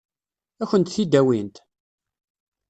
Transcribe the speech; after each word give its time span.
Ad 0.61 0.67
kent-t-id-awint? 0.69 1.55